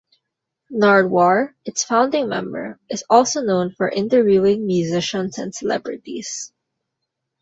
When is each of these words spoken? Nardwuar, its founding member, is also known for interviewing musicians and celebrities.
Nardwuar, 0.71 1.53
its 1.63 1.83
founding 1.83 2.27
member, 2.27 2.79
is 2.89 3.03
also 3.07 3.43
known 3.43 3.71
for 3.77 3.87
interviewing 3.87 4.65
musicians 4.65 5.37
and 5.37 5.53
celebrities. 5.53 6.51